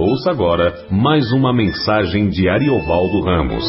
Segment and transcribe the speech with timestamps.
[0.00, 3.64] Ouça agora mais uma mensagem de Ariovaldo Ramos.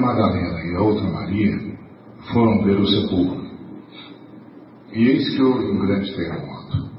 [0.00, 1.78] Madalena e a outra Maria
[2.32, 3.50] foram ver o sepulcro.
[4.92, 6.90] E eis que houve um grande terremoto,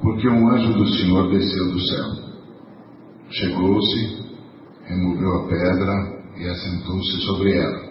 [0.00, 2.26] porque um anjo do Senhor desceu do céu.
[3.30, 4.24] Chegou-se,
[4.84, 7.86] removeu a pedra e assentou-se sobre ela.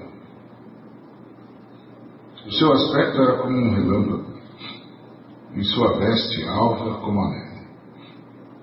[2.48, 4.34] O seu aspecto era como um relâmpago,
[5.56, 7.68] e sua veste alva como a neve.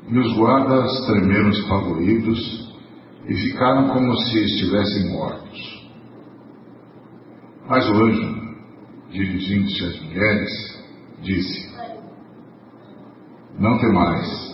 [0.09, 2.72] E os guardas tremeram espavoridos
[3.29, 5.91] e ficaram como se estivessem mortos.
[7.69, 8.57] Mas o anjo,
[9.11, 10.85] dirigindo-se às mulheres,
[11.23, 11.73] disse:
[13.59, 14.53] Não temais,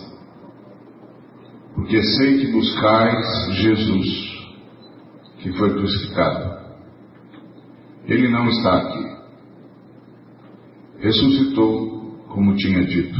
[1.75, 4.29] porque sei que buscais Jesus,
[5.39, 6.59] que foi crucificado.
[8.05, 9.09] Ele não está aqui.
[10.99, 13.19] Ressuscitou, como tinha dito.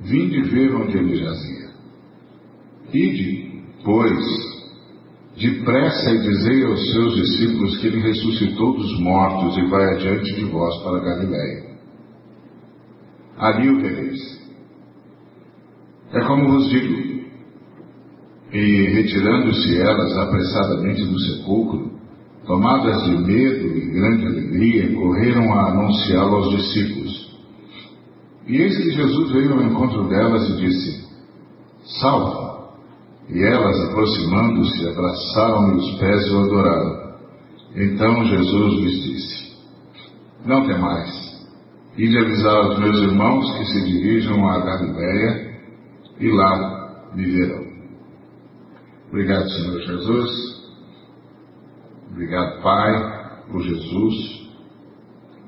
[0.00, 1.70] Vinde ver onde ele jazia.
[2.92, 3.37] Ide,
[3.88, 4.22] pois,
[5.38, 10.44] depressa e dizei aos seus discípulos que ele ressuscitou dos mortos e vai adiante de
[10.44, 11.68] vós para Galiléia.
[13.38, 14.38] Ali o vereis.
[16.12, 17.08] É como vos digo.
[18.52, 21.90] E retirando-se elas apressadamente do sepulcro,
[22.46, 27.38] tomadas de medo e grande alegria, correram a anunciá-lo aos discípulos.
[28.46, 31.08] E eis que Jesus veio ao encontro delas e disse:
[32.00, 32.57] Salve!
[33.28, 37.08] E elas, aproximando-se, abraçaram-lhe os pés e o adoraram.
[37.76, 39.56] Então Jesus lhes disse:
[40.46, 41.46] Não temais,
[41.96, 45.60] ide avisar aos meus irmãos que se dirijam a Galiléia
[46.18, 47.68] e lá me verão.
[49.08, 50.58] Obrigado, Senhor Jesus.
[52.10, 54.48] Obrigado, Pai, por Jesus,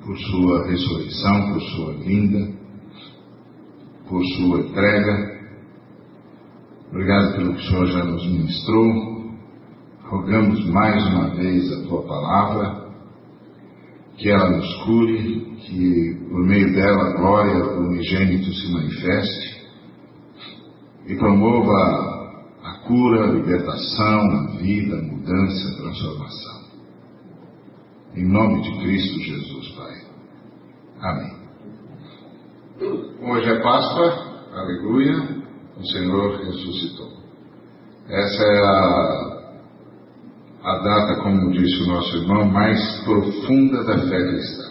[0.04, 2.52] por Sua ressurreição, por Sua vinda,
[4.08, 5.39] por Sua entrega.
[6.90, 9.30] Obrigado pelo que o Senhor já nos ministrou.
[10.08, 12.90] Rogamos mais uma vez a Tua palavra,
[14.16, 19.70] que ela nos cure, que por meio dela a glória do unigênito se manifeste
[21.06, 26.60] e promova a cura, a libertação, a vida, a mudança, a transformação.
[28.16, 29.94] Em nome de Cristo Jesus, Pai.
[31.02, 31.40] Amém.
[33.22, 35.39] Hoje é Páscoa, aleluia,
[35.80, 37.10] o Senhor ressuscitou.
[38.06, 39.40] Essa é a,
[40.62, 44.70] a data, como disse o nosso irmão, mais profunda da fé cristã.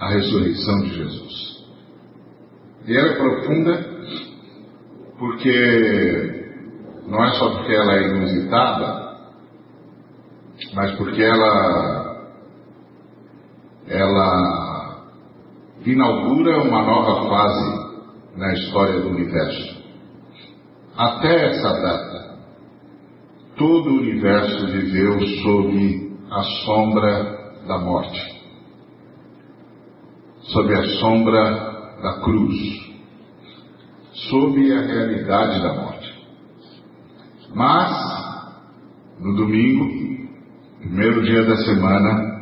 [0.00, 1.66] A ressurreição de Jesus.
[2.86, 3.90] E ela é profunda
[5.18, 6.40] porque
[7.06, 9.18] não é só porque ela é inusitada,
[10.74, 12.10] mas porque ela
[13.86, 15.04] ela
[15.84, 17.79] inaugura uma nova fase
[18.40, 19.80] na história do universo.
[20.96, 22.38] Até essa data,
[23.56, 28.40] todo o universo viveu sob a sombra da morte,
[30.40, 31.50] sob a sombra
[32.02, 32.56] da cruz,
[34.30, 36.26] sob a realidade da morte.
[37.54, 37.92] Mas,
[39.18, 40.30] no domingo,
[40.78, 42.40] primeiro dia da semana,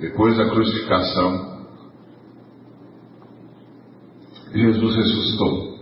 [0.00, 1.51] depois da crucificação,
[4.54, 5.72] Jesus ressuscitou.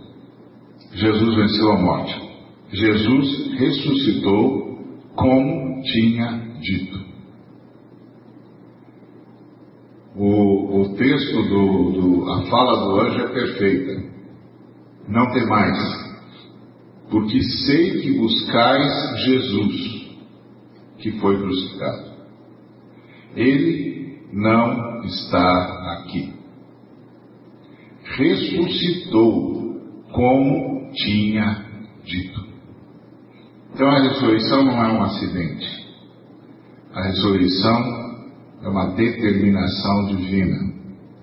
[0.93, 2.31] Jesus venceu a morte.
[2.71, 4.77] Jesus ressuscitou
[5.15, 7.01] como tinha dito.
[10.15, 14.11] O, o texto do, do, a fala do anjo é perfeita.
[15.07, 15.77] Não tem mais,
[17.09, 20.15] porque sei que buscais Jesus,
[20.99, 22.11] que foi crucificado.
[23.35, 26.40] Ele não está aqui.
[28.21, 29.79] Ressuscitou
[30.13, 31.65] como tinha
[32.05, 32.39] dito.
[33.73, 35.87] Então a ressurreição não é um acidente.
[36.93, 38.01] A ressurreição
[38.63, 40.71] é uma determinação divina.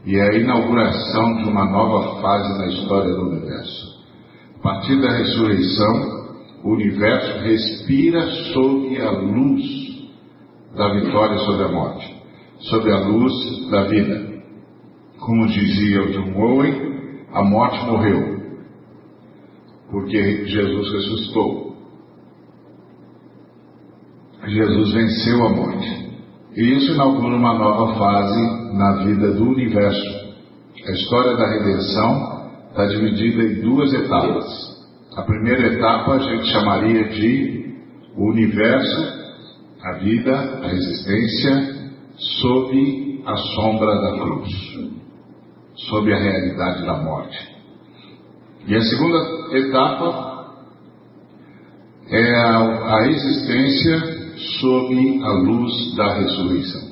[0.07, 3.99] e é a inauguração de uma nova fase na história do universo.
[4.59, 6.19] A partir da ressurreição,
[6.65, 9.63] o universo respira sob a luz
[10.75, 12.23] da vitória sobre a morte,
[12.61, 14.38] sob a luz da vida.
[15.19, 16.89] Como dizia o John Owen,
[17.33, 18.39] a morte morreu,
[19.91, 21.77] porque Jesus ressuscitou.
[24.47, 26.09] Jesus venceu a morte.
[26.57, 30.29] E isso inaugura uma nova fase na vida do universo.
[30.87, 34.47] A história da redenção está dividida em duas etapas.
[35.17, 37.77] A primeira etapa a gente chamaria de
[38.17, 39.19] o universo,
[39.83, 44.49] a vida, a existência, sob a sombra da cruz,
[45.87, 47.57] sob a realidade da morte.
[48.67, 50.29] E a segunda etapa
[52.11, 54.19] é a, a existência
[54.61, 56.83] sob a luz da ressurreição,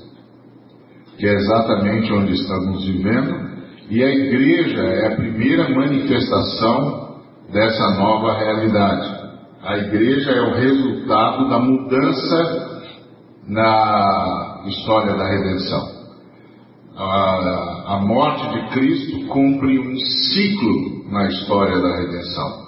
[1.18, 3.46] que é exatamente onde estamos vivendo,
[3.90, 7.20] e a igreja é a primeira manifestação
[7.52, 9.26] dessa nova realidade.
[9.62, 12.82] A igreja é o resultado da mudança
[13.48, 15.95] na história da redenção.
[16.96, 22.66] A, a morte de Cristo cumpre um ciclo na história da redenção.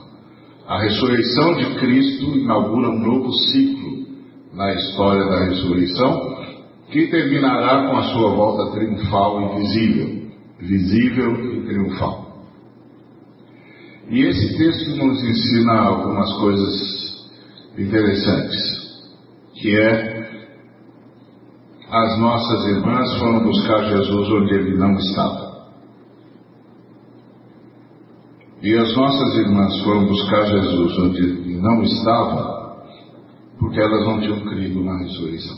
[0.66, 4.06] A ressurreição de Cristo inaugura um novo ciclo
[4.52, 6.36] na história da ressurreição,
[6.90, 10.18] que terminará com a sua volta triunfal e visível.
[10.60, 12.28] Visível e triunfal.
[14.10, 17.28] E esse texto nos ensina algumas coisas
[17.78, 19.10] interessantes,
[19.54, 20.17] que é
[21.90, 25.48] as nossas irmãs foram buscar Jesus onde ele não estava.
[28.60, 32.76] E as nossas irmãs foram buscar Jesus onde ele não estava,
[33.58, 35.56] porque elas não tinham crido na ressurreição.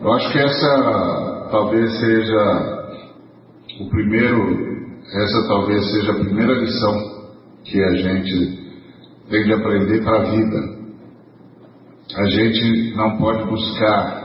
[0.00, 2.82] Eu acho que essa talvez seja
[3.80, 6.94] o primeiro, essa talvez seja a primeira lição
[7.64, 8.62] que a gente
[9.28, 10.82] tem de aprender para a vida.
[12.16, 14.21] A gente não pode buscar,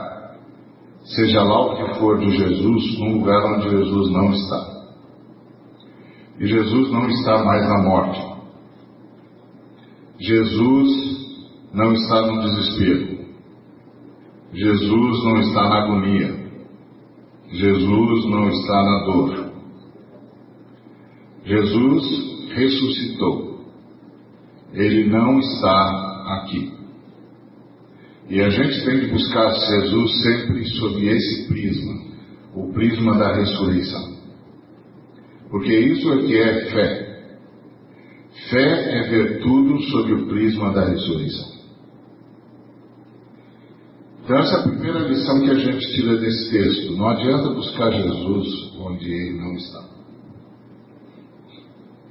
[1.14, 4.78] seja lá o que for de Jesus, num lugar onde Jesus não está.
[6.38, 8.28] E Jesus não está mais na morte.
[10.20, 11.18] Jesus
[11.72, 13.18] não está no desespero.
[14.52, 16.38] Jesus não está na agonia.
[17.50, 19.52] Jesus não está na dor.
[21.44, 22.04] Jesus
[22.54, 23.64] ressuscitou.
[24.72, 26.77] Ele não está aqui.
[28.28, 31.94] E a gente tem que buscar Jesus sempre sob esse prisma,
[32.54, 34.18] o prisma da ressurreição.
[35.50, 37.08] Porque isso é que é fé.
[38.50, 41.58] Fé é ver tudo sob o prisma da ressurreição.
[44.22, 46.96] Então, essa é a primeira lição que a gente tira desse texto.
[46.96, 49.88] Não adianta buscar Jesus onde ele não está.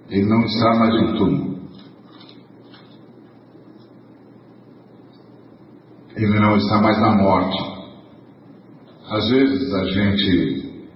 [0.10, 1.57] Ele não está mais no túmulo.
[6.18, 7.58] Ele não está mais na morte.
[9.08, 10.88] Às vezes a gente,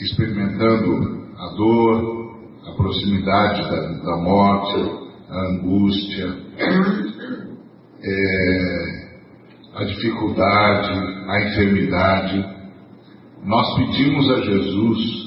[0.00, 6.36] experimentando a dor, a proximidade da, da morte, a angústia,
[8.00, 9.06] é,
[9.74, 10.92] a dificuldade,
[11.28, 12.56] a enfermidade.
[13.44, 15.26] Nós pedimos a Jesus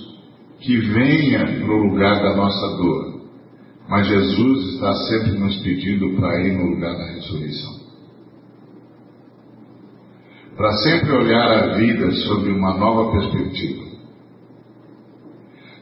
[0.62, 3.27] que venha para o lugar da nossa dor,
[3.89, 7.78] mas Jesus está sempre nos pedindo para ir no lugar da ressurreição.
[10.60, 13.82] Para sempre olhar a vida sob uma nova perspectiva.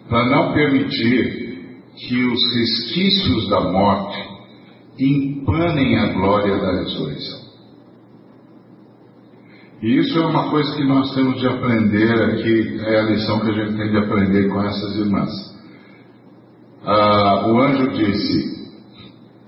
[0.07, 4.19] Para não permitir que os resquícios da morte
[5.00, 7.39] empanem a glória da ressurreição.
[9.81, 13.50] E isso é uma coisa que nós temos de aprender aqui, é a lição que
[13.50, 15.31] a gente tem de aprender com essas irmãs.
[16.86, 18.72] Ah, o anjo disse: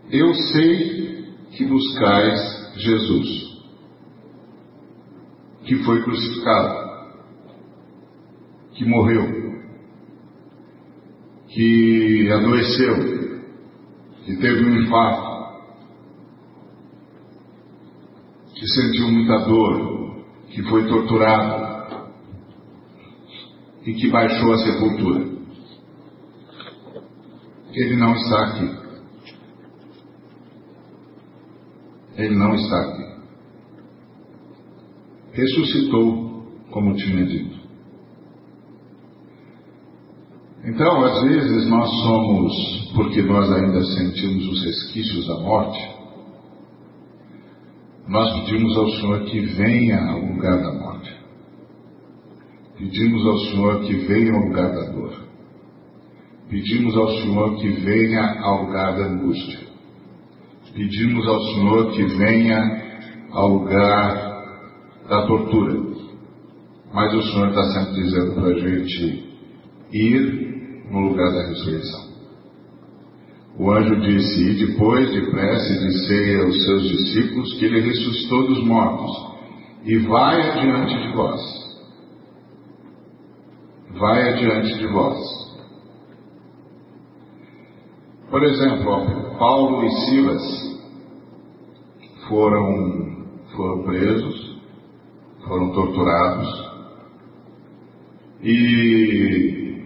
[0.09, 3.48] Eu sei que buscais Jesus,
[5.69, 7.13] que foi crucificado,
[8.73, 9.23] que morreu,
[11.47, 12.95] que adoeceu,
[14.25, 15.29] que teve um infarto,
[18.55, 22.09] que sentiu muita dor, que foi torturado
[23.85, 25.29] e que baixou a sepultura.
[27.73, 28.79] Ele não está aqui.
[32.17, 33.08] Ele não está aqui.
[35.33, 37.59] Ressuscitou, como tinha dito.
[40.65, 45.99] Então, às vezes, nós somos, porque nós ainda sentimos os resquícios da morte,
[48.07, 51.15] nós pedimos ao Senhor que venha ao lugar da morte.
[52.77, 55.13] Pedimos ao Senhor que venha ao lugar da dor.
[56.49, 59.59] Pedimos ao Senhor que venha ao lugar da angústia.
[60.73, 62.83] Pedimos ao Senhor que venha
[63.31, 64.28] ao lugar
[65.09, 65.89] da tortura.
[66.93, 69.29] Mas o Senhor está sempre dizendo para a gente
[69.91, 72.09] ir no lugar da ressurreição.
[73.57, 79.11] O anjo disse: E depois, depressa, disse aos seus discípulos que ele ressuscitou dos mortos,
[79.83, 81.41] e vai adiante de vós.
[83.99, 85.39] Vai adiante de vós.
[88.29, 90.79] Por exemplo, Paulo e Silas
[92.27, 93.25] foram,
[93.55, 94.48] foram presos,
[95.49, 96.69] foram torturados,
[98.43, 99.83] e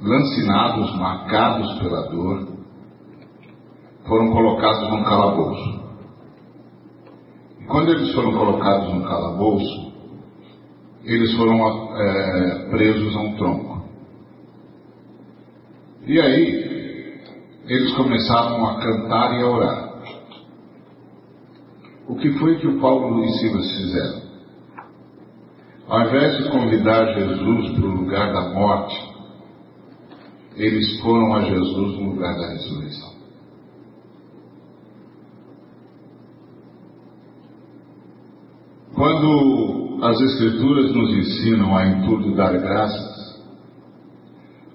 [0.00, 2.48] lancinados, marcados pela dor,
[4.04, 5.82] foram colocados num calabouço.
[7.60, 9.92] E quando eles foram colocados num calabouço,
[11.04, 13.82] eles foram é, presos a um tronco.
[16.04, 17.22] E aí,
[17.68, 19.91] eles começaram a cantar e a orar.
[22.12, 24.22] O que foi que o Paulo e Silas fizeram?
[25.88, 28.94] Ao invés de convidar Jesus para o lugar da morte,
[30.54, 33.12] eles foram a Jesus no lugar da ressurreição.
[38.94, 43.42] Quando as Escrituras nos ensinam a em tudo dar graças,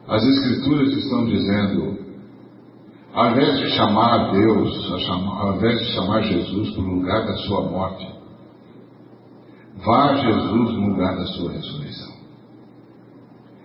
[0.07, 2.06] as Escrituras estão dizendo,
[3.17, 7.33] ao invés de chamar a Deus, ao invés de chamar Jesus para o lugar da
[7.37, 8.07] sua morte,
[9.83, 12.13] vá a Jesus no lugar da sua ressurreição.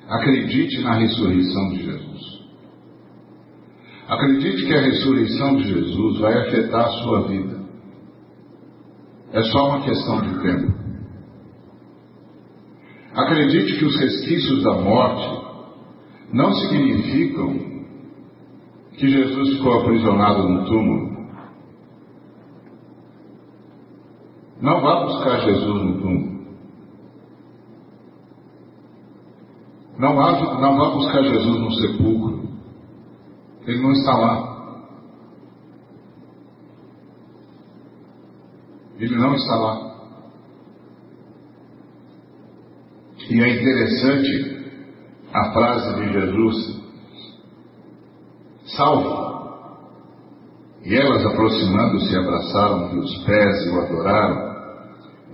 [0.09, 2.43] Acredite na ressurreição de Jesus.
[4.09, 7.61] Acredite que a ressurreição de Jesus vai afetar a sua vida.
[9.33, 10.75] É só uma questão de tempo.
[13.15, 15.43] Acredite que os resquícios da morte
[16.33, 17.72] não significam
[18.97, 21.13] que Jesus ficou aprisionado no túmulo.
[24.61, 26.33] Não vá buscar Jesus no túmulo.
[29.99, 32.49] Não vá, não vá buscar Jesus no sepulcro.
[33.67, 34.53] Ele não está lá.
[38.99, 39.93] Ele não está lá.
[43.31, 44.63] E é interessante
[45.33, 46.83] a frase de Jesus:
[48.77, 49.33] salve.
[50.85, 54.53] E elas, aproximando-se, abraçaram-lhe os pés e o adoraram.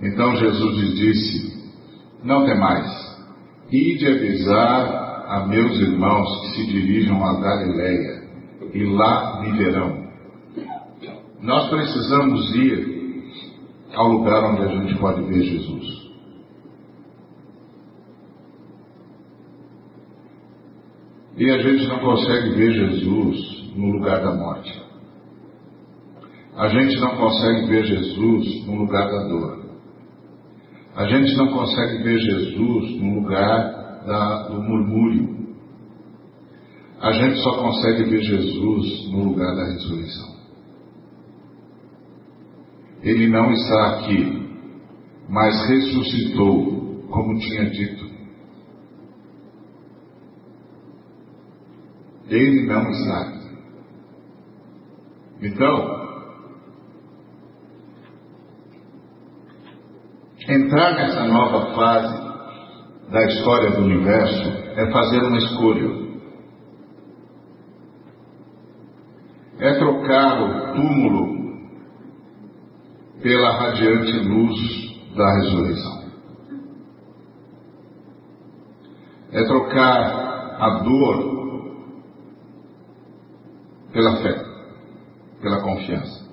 [0.01, 1.73] Então Jesus lhes disse:
[2.23, 3.09] Não temais.
[3.71, 8.23] E de avisar a meus irmãos que se dirijam a Galiléia,
[8.73, 10.09] e lá me verão.
[11.41, 12.99] Nós precisamos ir
[13.93, 15.98] ao lugar onde a gente pode ver Jesus.
[21.39, 24.77] E a gente não consegue ver Jesus no lugar da morte.
[26.57, 29.59] A gente não consegue ver Jesus no lugar da dor.
[30.97, 35.39] A gente não consegue ver Jesus no lugar da, do murmúrio.
[36.99, 40.35] A gente só consegue ver Jesus no lugar da ressurreição.
[43.01, 44.45] Ele não está aqui,
[45.29, 48.08] mas ressuscitou, como tinha dito.
[52.29, 53.39] Ele não aqui.
[55.41, 55.99] Então,
[60.49, 66.09] Entrar nessa nova fase da história do universo é fazer uma escolha.
[69.59, 71.39] É trocar o túmulo
[73.21, 76.09] pela radiante luz da ressurreição.
[79.31, 81.39] É trocar a dor
[83.93, 84.45] pela fé,
[85.41, 86.29] pela confiança.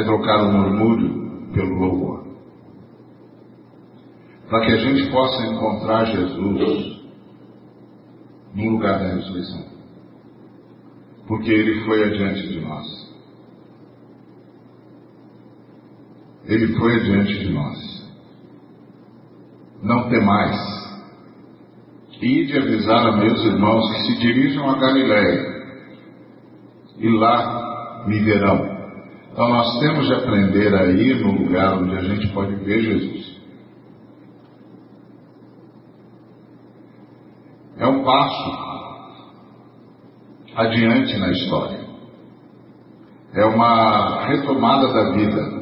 [0.00, 2.24] É trocar o murmúrio pelo louvor.
[4.48, 7.00] Para que a gente possa encontrar Jesus
[8.54, 9.64] no lugar da ressurreição.
[11.28, 12.86] Porque ele foi adiante de nós.
[16.46, 18.10] Ele foi adiante de nós.
[19.82, 20.56] Não temais.
[22.22, 25.44] E de avisar a meus irmãos que se dirijam a Galiléia,
[26.98, 28.79] e lá me verão.
[29.32, 33.40] Então nós temos de aprender a ir no lugar onde a gente pode ver Jesus.
[37.78, 38.70] É um passo
[40.56, 41.80] adiante na história.
[43.34, 45.60] É uma retomada da vida.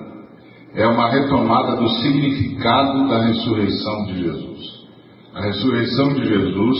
[0.74, 4.86] é uma retomada do significado da ressurreição de Jesus.
[5.34, 6.78] A ressurreição de Jesus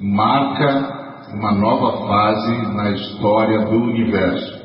[0.00, 0.98] marca
[1.34, 4.57] uma nova fase na história do universo.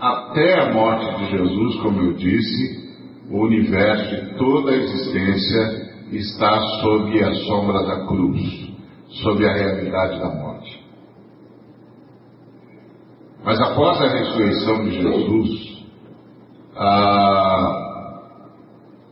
[0.00, 2.86] Até a morte de Jesus, como eu disse,
[3.30, 8.74] o universo e toda a existência está sob a sombra da cruz,
[9.22, 10.86] sob a realidade da morte.
[13.42, 15.86] Mas após a ressurreição de Jesus,
[16.76, 17.82] a,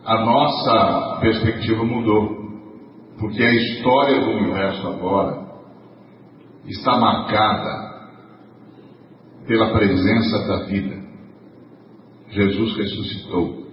[0.04, 2.28] a nossa perspectiva mudou,
[3.18, 5.44] porque a história do universo agora
[6.66, 7.93] está marcada
[9.46, 11.04] pela presença da vida.
[12.30, 13.64] Jesus ressuscitou.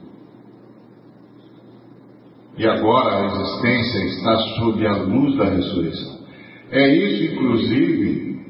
[2.57, 6.21] E agora a existência está sob a luz da ressurreição.
[6.69, 8.45] É isso, inclusive,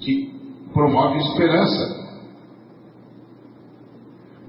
[0.00, 0.32] que
[0.72, 1.96] promove esperança.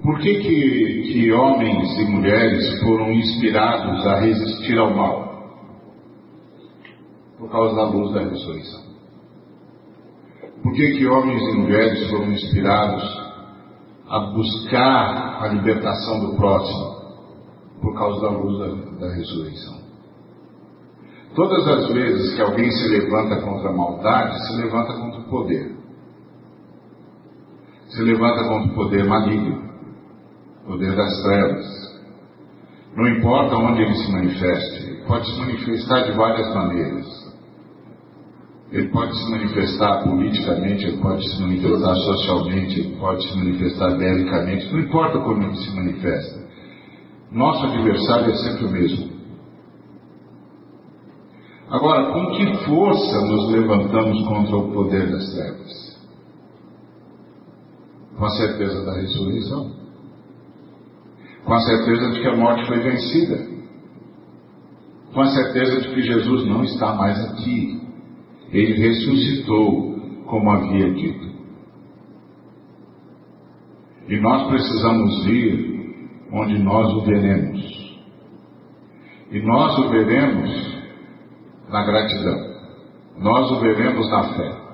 [0.02, 5.28] Por que, que, que homens e mulheres foram inspirados a resistir ao mal?
[7.36, 8.87] Por causa da luz da ressurreição.
[10.68, 13.02] Por que, que homens e mulheres foram inspirados
[14.06, 16.98] a buscar a libertação do próximo?
[17.80, 19.78] Por causa da luz da, da ressurreição.
[21.34, 25.74] Todas as vezes que alguém se levanta contra a maldade, se levanta contra o poder.
[27.88, 29.68] Se levanta contra o poder maligno
[30.66, 31.66] poder das trevas.
[32.94, 37.27] Não importa onde ele se manifeste, pode se manifestar de várias maneiras.
[38.70, 44.72] Ele pode se manifestar politicamente, ele pode se manifestar socialmente, ele pode se manifestar belicamente,
[44.72, 46.48] não importa como ele se manifesta.
[47.32, 49.18] Nosso adversário é sempre o mesmo.
[51.70, 55.98] Agora, com que força nos levantamos contra o poder das trevas?
[58.16, 59.78] Com a certeza da ressurreição
[61.48, 63.48] com a certeza de que a morte foi vencida,
[65.14, 67.87] com a certeza de que Jesus não está mais aqui.
[68.52, 71.28] Ele ressuscitou, como havia dito.
[74.08, 75.78] E nós precisamos ir
[76.32, 77.98] onde nós o veremos.
[79.30, 80.78] E nós o veremos
[81.68, 82.48] na gratidão.
[83.18, 84.68] Nós o veremos na fé.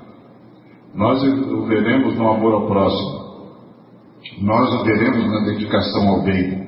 [0.94, 3.24] Nós o veremos no amor ao próximo.
[4.40, 6.64] Nós o veremos na dedicação ao bem.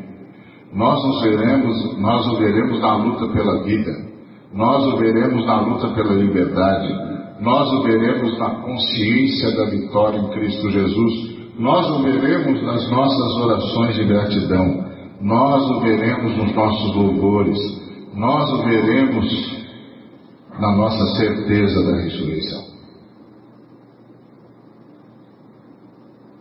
[0.73, 4.06] Nós o veremos, nós o veremos na luta pela vida.
[4.57, 6.89] Nós o veremos na luta pela liberdade.
[7.41, 11.37] Nós o veremos na consciência da vitória em Cristo Jesus.
[11.59, 14.87] Nós o veremos nas nossas orações de gratidão.
[15.21, 17.59] Nós o veremos nos nossos louvores.
[18.15, 19.57] Nós o veremos
[20.59, 22.63] na nossa certeza da ressurreição.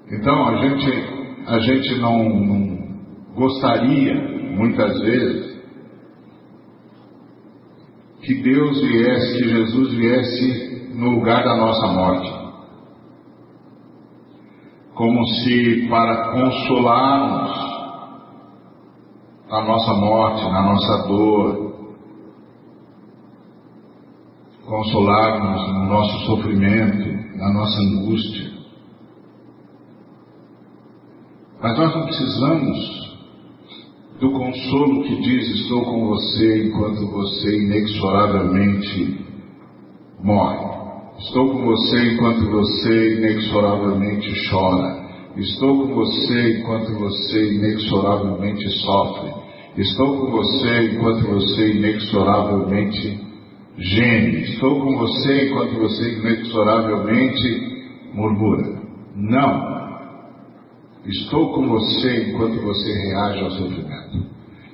[0.10, 0.92] Então a gente,
[1.48, 2.78] a gente não, não
[3.36, 4.14] gostaria,
[4.56, 5.45] muitas vezes,
[8.26, 12.46] que Deus viesse, que Jesus viesse no lugar da nossa morte.
[14.96, 17.52] Como se para consolarmos
[19.52, 21.76] a nossa morte, na nossa dor,
[24.66, 28.56] consolarmos no nosso sofrimento, na nossa angústia.
[31.62, 33.15] Mas nós não precisamos
[34.20, 39.26] do consolo que diz: Estou com você enquanto você inexoravelmente
[40.24, 40.76] morre.
[41.20, 45.06] Estou com você enquanto você inexoravelmente chora.
[45.38, 49.34] Estou com você enquanto você inexoravelmente sofre.
[49.78, 53.20] Estou com você enquanto você inexoravelmente
[53.78, 54.42] geme.
[54.44, 58.82] Estou com você enquanto você inexoravelmente murmura.
[59.16, 59.85] Não.
[61.08, 64.26] Estou com você enquanto você reage ao sofrimento.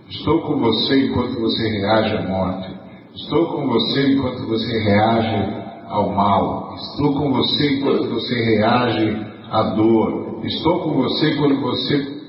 [0.09, 2.69] Estou com você enquanto você reage à morte.
[3.15, 6.73] Estou com você enquanto você reage ao mal.
[6.75, 10.39] Estou com você enquanto você reage à dor.
[10.45, 12.21] Estou com você quando você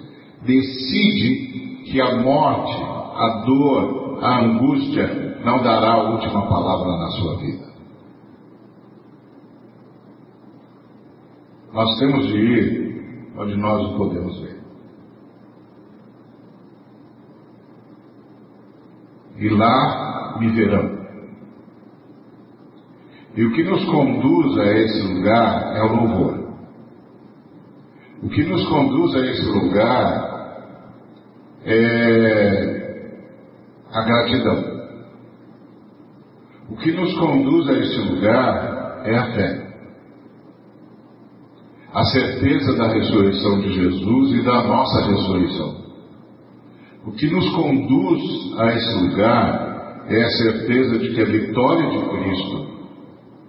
[0.44, 7.36] decide que a morte, a dor, a angústia não dará a última palavra na sua
[7.36, 7.72] vida.
[11.72, 12.91] Nós temos de ir
[13.36, 14.60] onde nós o podemos ver.
[19.36, 21.02] E lá me verão.
[23.34, 26.42] E o que nos conduz a esse lugar é o louvor.
[28.22, 30.32] O que nos conduz a esse lugar
[31.64, 32.82] é
[33.90, 34.72] a gratidão.
[36.70, 39.71] O que nos conduz a esse lugar é a fé
[41.94, 45.82] a certeza da ressurreição de Jesus e da nossa ressurreição.
[47.06, 52.08] O que nos conduz a esse lugar é a certeza de que a vitória de
[52.08, 52.66] Cristo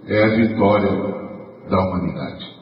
[0.08, 0.90] é a vitória
[1.70, 2.54] da humanidade.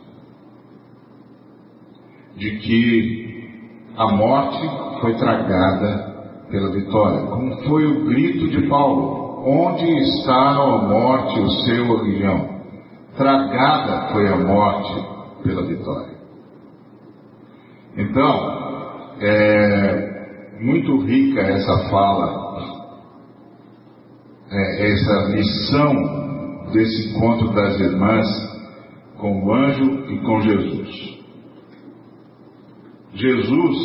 [2.37, 6.13] De que a morte foi tragada
[6.49, 12.53] pela vitória, como foi o grito de Paulo: Onde está a morte o seu aguilhão?
[13.17, 15.12] Tragada foi a morte
[15.43, 16.17] pela vitória.
[17.97, 18.63] Então,
[19.21, 22.43] é muito rica essa fala,
[24.51, 28.27] é, essa missão desse encontro das irmãs
[29.19, 31.13] com o anjo e com Jesus.
[33.15, 33.77] Jesus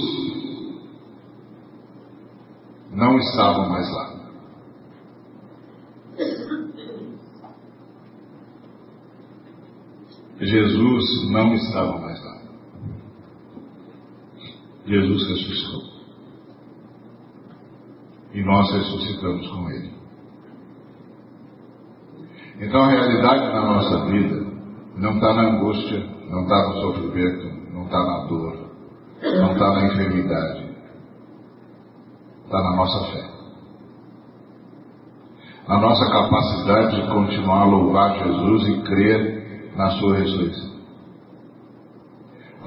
[2.91, 4.16] não estava mais lá.
[10.39, 12.38] Jesus não estava mais lá.
[14.86, 15.82] Jesus ressuscitou.
[18.34, 19.97] E nós ressuscitamos com Ele.
[22.60, 24.47] Então a realidade da nossa vida
[24.95, 28.69] não está na angústia, não está no sofrimento, não está na dor,
[29.23, 30.67] não está na enfermidade.
[32.45, 33.30] Está na nossa fé.
[35.67, 39.37] Na nossa capacidade de continuar a louvar Jesus e crer
[39.78, 40.78] na sua ressurreição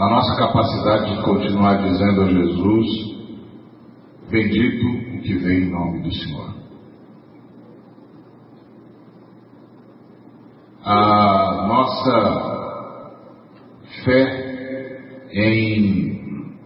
[0.01, 2.87] a nossa capacidade de continuar dizendo a Jesus:
[4.31, 6.55] Bendito o que vem em nome do Senhor.
[10.83, 13.11] A nossa
[14.07, 16.57] fé em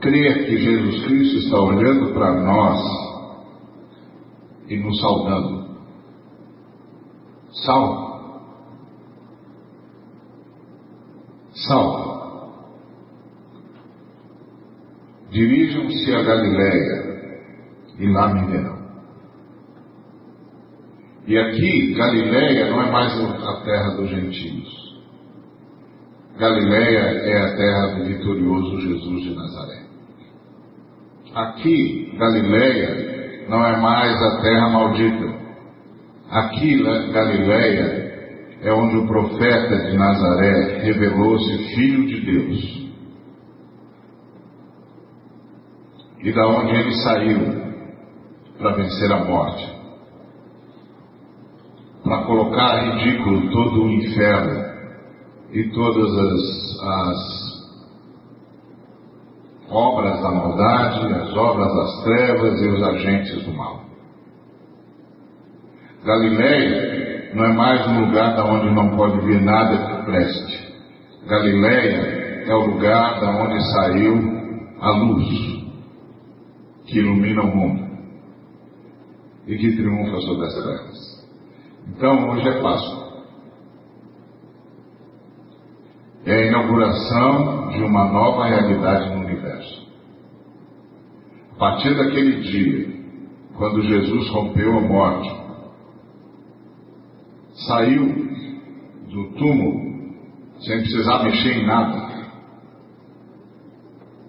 [0.00, 2.80] crer que Jesus Cristo está olhando para nós
[4.68, 5.66] e nos saudando.
[7.64, 8.05] Salve.
[11.66, 12.16] Salve.
[15.30, 17.06] Dirijam-se a Galiléia
[17.98, 18.76] e lá me verão.
[21.26, 24.86] E aqui, Galiléia não é mais a terra dos gentios.
[26.38, 29.86] Galiléia é a terra do vitorioso Jesus de Nazaré.
[31.34, 35.34] Aqui, Galiléia não é mais a terra maldita.
[36.30, 38.05] Aqui, Galiléia
[38.62, 42.86] é onde o profeta de Nazaré revelou-se filho de Deus.
[46.26, 47.38] e da onde ele saiu
[48.58, 49.64] para vencer a morte,
[52.02, 54.64] para colocar a ridículo todo o inferno
[55.52, 57.36] e todas as, as
[59.70, 63.84] obras da maldade, as obras das trevas e os agentes do mal.
[66.04, 66.95] Galileia
[67.34, 70.74] não é mais um lugar da onde não pode vir nada que preste.
[71.26, 74.36] Galileia é o lugar da onde saiu
[74.80, 75.28] a luz
[76.86, 77.86] que ilumina o mundo
[79.46, 81.26] e que triunfa sobre as trevas.
[81.88, 83.06] Então, hoje é Páscoa.
[86.24, 89.86] É a inauguração de uma nova realidade no universo.
[91.54, 92.96] A partir daquele dia,
[93.56, 95.45] quando Jesus rompeu a morte,
[97.66, 98.06] saiu
[99.10, 99.86] do túmulo
[100.60, 102.06] sem precisar mexer em nada,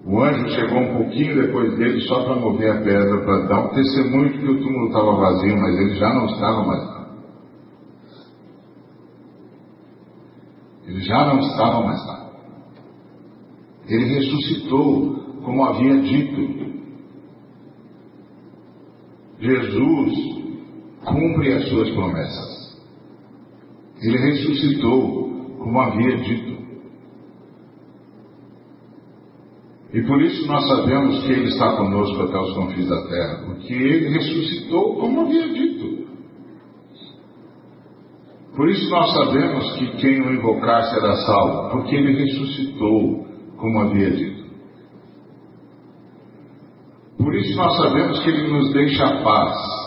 [0.07, 3.73] o anjo chegou um pouquinho depois dele só para mover a pedra, para dar um
[3.73, 6.97] testemunho de que o túmulo estava vazio, mas ele já não estava mais.
[10.85, 12.31] Ele já não estava mais lá.
[13.89, 16.57] Ele ressuscitou, como havia dito.
[19.41, 20.13] Jesus
[21.03, 22.66] cumpre as suas promessas.
[24.01, 26.57] Ele ressuscitou, como havia dito.
[29.93, 33.73] E por isso nós sabemos que Ele está conosco até os confins da terra, porque
[33.73, 36.07] Ele ressuscitou como havia dito.
[38.55, 43.25] Por isso nós sabemos que quem o invocar será salvo, porque Ele ressuscitou
[43.57, 44.47] como havia dito.
[47.17, 49.86] Por isso nós sabemos que Ele nos deixa a paz,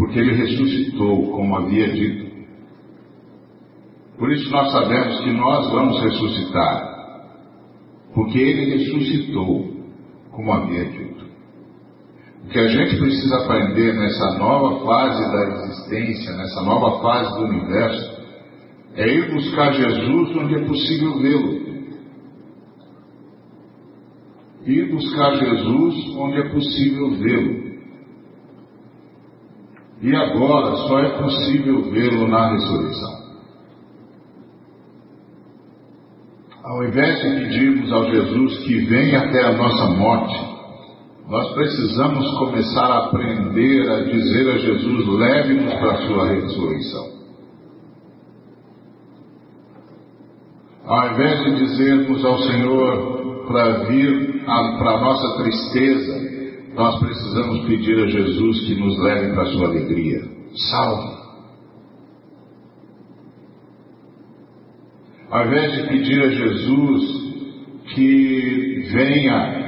[0.00, 2.30] porque Ele ressuscitou como havia dito.
[4.18, 7.28] Por isso nós sabemos que nós vamos ressuscitar,
[8.14, 9.76] porque Ele ressuscitou,
[10.32, 11.26] como havia dito.
[12.44, 17.44] O que a gente precisa aprender nessa nova fase da existência, nessa nova fase do
[17.44, 18.20] universo,
[18.96, 21.60] é ir buscar Jesus onde é possível vê-lo.
[24.64, 27.69] Ir buscar Jesus onde é possível vê-lo.
[30.02, 33.20] E agora só é possível vê-lo na ressurreição.
[36.64, 40.50] Ao invés de pedirmos ao Jesus que venha até a nossa morte,
[41.28, 47.20] nós precisamos começar a aprender a dizer a Jesus: leve-nos para a sua ressurreição.
[50.86, 56.29] Ao invés de dizermos ao Senhor para vir para a nossa tristeza,
[56.74, 60.22] nós precisamos pedir a Jesus que nos leve para a sua alegria.
[60.70, 61.20] Salve.
[65.30, 67.20] Ao invés de pedir a Jesus
[67.94, 69.60] que venha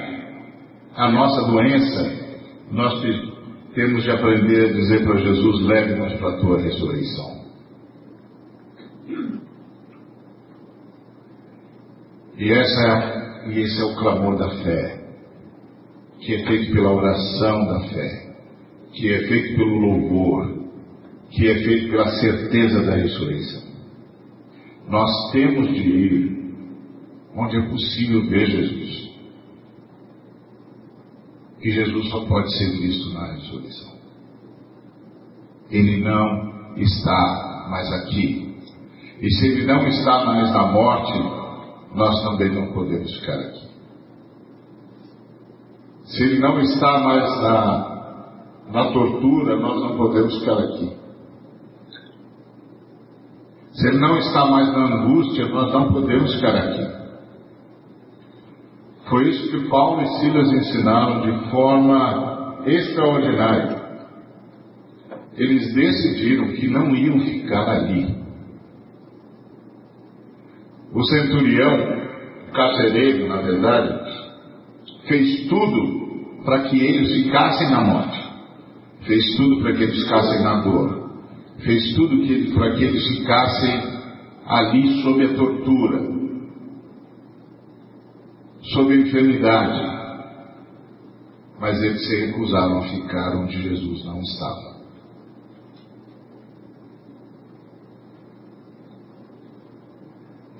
[0.97, 2.23] a nossa doença,
[2.71, 3.01] nós
[3.75, 7.43] temos de aprender a dizer para Jesus: leve-nos para a tua ressurreição.
[12.39, 15.02] E, essa, e esse é o clamor da fé,
[16.23, 18.35] que é feito pela oração da fé,
[18.93, 20.63] que é feito pelo louvor,
[21.31, 23.63] que é feito pela certeza da ressurreição.
[24.89, 26.33] Nós temos de ir
[27.35, 29.11] onde é possível ver Jesus.
[31.61, 33.93] E Jesus só pode ser visto na ressurreição.
[35.71, 38.55] Ele não está mais aqui.
[39.21, 41.19] E se ele não está mais na morte,
[41.95, 43.72] nós também não podemos ficar aqui.
[46.13, 50.93] Se ele não está mais na, na tortura, nós não podemos ficar aqui.
[53.73, 56.87] Se ele não está mais na angústia, nós não podemos ficar aqui.
[59.09, 63.81] Foi isso que Paulo e Silas ensinaram de forma extraordinária.
[65.35, 68.23] Eles decidiram que não iam ficar ali.
[70.93, 74.13] O centurião, carcereiro, na verdade,
[75.09, 76.02] fez tudo
[76.45, 78.33] para que eles ficassem na morte.
[79.07, 81.11] Fez tudo para que eles ficassem na dor.
[81.59, 83.83] Fez tudo para que eles ficassem
[84.47, 86.13] ali sob a tortura
[88.75, 90.03] sobre a enfermidade.
[91.61, 94.73] Mas eles se recusaram a ficar onde Jesus não estava.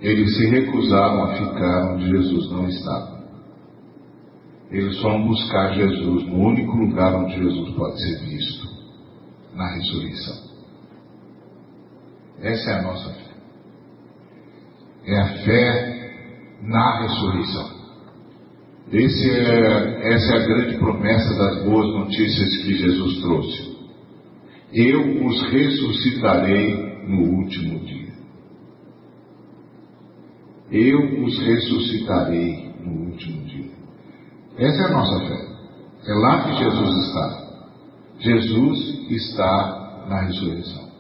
[0.01, 3.12] Eles se recusaram a ficar onde Jesus não estava.
[4.73, 8.67] Eles foram buscar Jesus no único lugar onde Jesus pode ser visto
[9.55, 10.51] na ressurreição.
[12.41, 13.33] Essa é a nossa fé.
[15.05, 17.83] É a fé na ressurreição.
[18.93, 23.77] É, essa é a grande promessa das boas notícias que Jesus trouxe.
[24.73, 28.13] Eu os ressuscitarei no último dia.
[30.71, 33.82] Eu os ressuscitarei no último dia.
[34.59, 35.53] Essa é a nossa fé.
[36.07, 37.43] É lá que Jesus está.
[38.19, 40.93] Jesus está na ressurreição.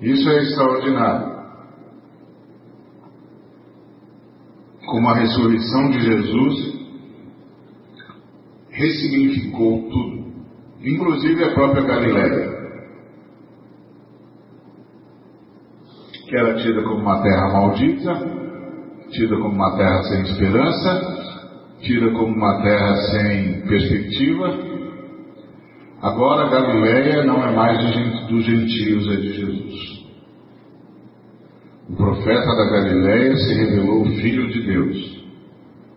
[0.00, 1.32] Isso é extraordinário.
[4.92, 6.82] como a ressurreição de Jesus
[8.68, 10.32] ressignificou tudo,
[10.82, 12.52] inclusive a própria Galiléia,
[16.28, 18.12] que era tida como uma terra maldita,
[19.12, 21.21] tida como uma terra sem esperança,
[21.82, 24.72] tida como uma terra sem perspectiva.
[26.00, 27.78] Agora Galiléia não é mais
[28.28, 30.02] dos gentios, é de Jesus.
[31.90, 35.24] O profeta da Galiléia se revelou o Filho de Deus,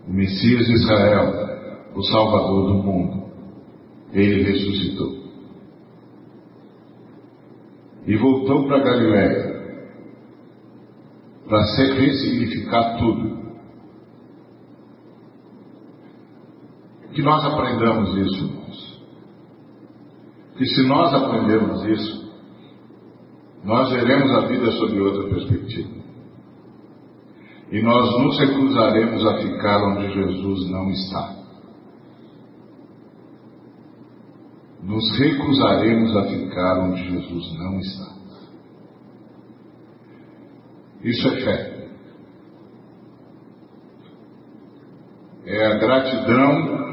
[0.08, 1.34] o Messias de Israel,
[1.96, 3.26] o Salvador do mundo.
[4.14, 5.26] Ele ressuscitou.
[8.06, 9.56] E voltou para Galiléia
[11.48, 13.45] para ressignificar tudo.
[17.16, 19.02] Que nós aprendamos isso, irmãos.
[20.58, 22.26] Que se nós aprendermos isso,
[23.64, 25.96] nós veremos a vida sob outra perspectiva.
[27.72, 31.36] E nós nos recusaremos a ficar onde Jesus não está.
[34.84, 38.16] Nos recusaremos a ficar onde Jesus não está.
[41.02, 41.76] Isso é fé.
[45.46, 46.85] É a gratidão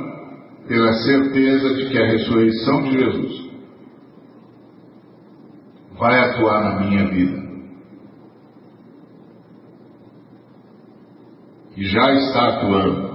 [0.72, 3.50] pela certeza de que a ressurreição de Jesus
[5.98, 7.42] vai atuar na minha vida.
[11.76, 13.12] E já está atuando.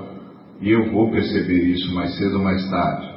[0.62, 3.08] E eu vou perceber isso mais cedo ou mais tarde.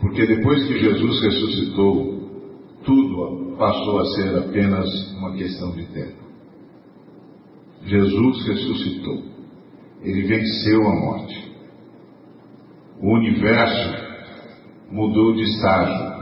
[0.00, 2.30] Porque depois que Jesus ressuscitou,
[2.84, 6.22] tudo passou a ser apenas uma questão de tempo.
[7.86, 9.20] Jesus ressuscitou.
[10.02, 11.55] Ele venceu a morte.
[13.00, 14.06] O universo
[14.90, 16.16] mudou de estágio.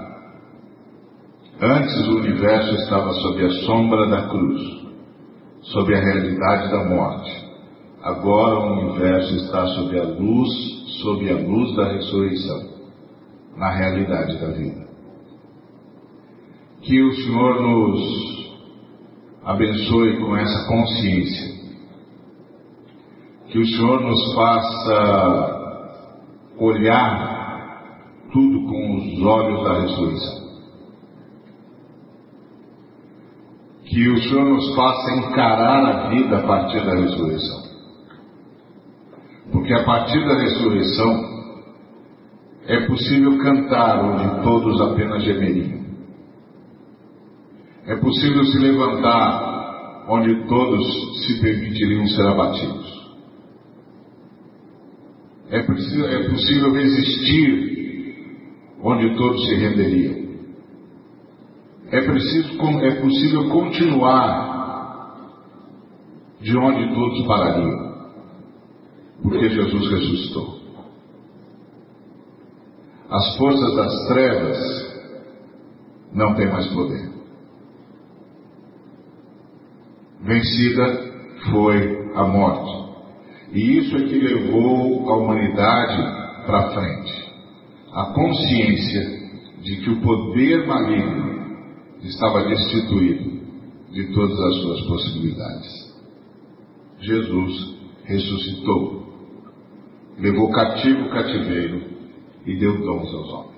[1.60, 4.60] Antes o universo estava sob a sombra da cruz,
[5.62, 7.44] sob a realidade da morte.
[8.02, 10.50] Agora o universo está sob a luz,
[11.02, 12.74] sob a luz da ressurreição,
[13.56, 14.84] na realidade da vida.
[16.82, 18.34] Que o Senhor nos
[19.44, 21.54] abençoe com essa consciência.
[23.48, 25.53] Que o Senhor nos faça
[26.58, 27.82] olhar
[28.32, 30.44] tudo com os olhos da ressurreição.
[33.94, 37.62] que o Senhor nos faça encarar a vida a partir da ressurreição.
[39.52, 41.34] Porque a partir da ressurreição
[42.66, 45.84] é possível cantar onde todos apenas gemeriam.
[47.86, 52.93] É possível se levantar onde todos se permitiriam ser abatidos.
[55.50, 57.74] É, preciso, é possível resistir
[58.82, 60.24] onde todos se renderiam
[61.94, 64.54] é preciso, é possível continuar
[66.40, 67.70] de onde todos parariam,
[69.22, 70.58] porque Jesus ressuscitou.
[73.08, 74.58] As forças das trevas
[76.12, 77.12] não têm mais poder.
[80.20, 81.12] Vencida
[81.52, 82.83] foi a morte.
[83.54, 87.32] E isso é que levou a humanidade para frente.
[87.92, 89.24] A consciência
[89.62, 91.34] de que o poder maligno
[92.02, 93.34] estava destituído
[93.92, 95.94] de todas as suas possibilidades.
[97.00, 99.04] Jesus ressuscitou,
[100.18, 101.82] levou cativo o cativeiro
[102.44, 103.54] e deu dons aos homens.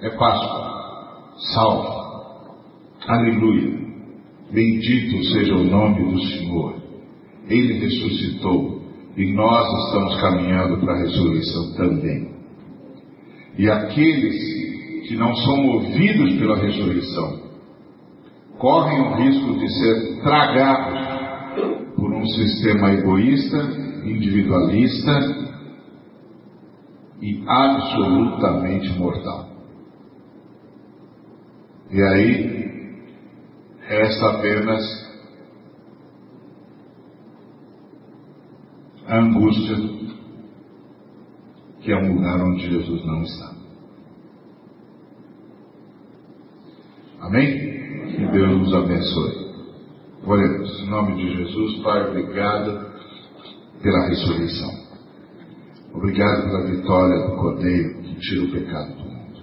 [0.00, 1.88] É Páscoa, salve,
[3.06, 3.87] aleluia,
[4.50, 6.76] bendito seja o nome do Senhor.
[7.48, 8.82] Ele ressuscitou
[9.16, 12.30] e nós estamos caminhando para a ressurreição também.
[13.58, 17.48] E aqueles que não são movidos pela ressurreição
[18.58, 20.98] correm o risco de ser tragados
[21.96, 23.56] por um sistema egoísta,
[24.04, 25.48] individualista
[27.20, 29.48] e absolutamente mortal.
[31.90, 32.77] E aí,
[33.88, 35.08] resta apenas
[39.06, 39.76] a angústia
[41.80, 43.54] que é um lugar onde Jesus não está.
[47.20, 48.12] Amém?
[48.14, 49.48] Que Deus nos abençoe.
[50.26, 50.80] Oremos.
[50.80, 52.92] Em nome de Jesus, Pai, obrigado
[53.82, 54.70] pela ressurreição.
[55.94, 59.42] Obrigado pela vitória do Cordeiro que tira o pecado do mundo.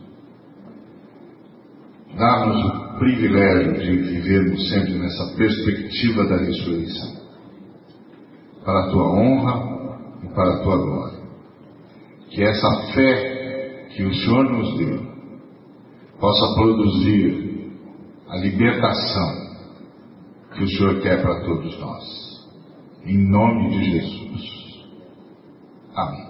[2.16, 7.16] Dá-nos o privilégio de vivermos sempre nessa perspectiva da ressurreição.
[8.64, 11.26] Para a tua honra e para a tua glória
[12.36, 15.00] que essa fé que o Senhor nos deu
[16.20, 17.72] possa produzir
[18.28, 19.46] a libertação
[20.54, 22.04] que o Senhor quer para todos nós.
[23.06, 24.86] Em nome de Jesus.
[25.96, 26.26] Amém.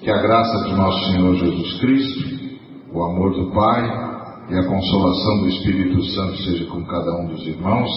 [0.00, 2.58] Que a graça de nosso Senhor Jesus Cristo,
[2.92, 4.05] o amor do Pai
[4.48, 7.90] e a consolação do Espírito Santo seja com cada um dos irmãos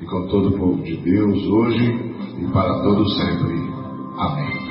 [0.00, 3.54] e com todo o povo de Deus hoje e para todos sempre.
[4.18, 4.65] Amém.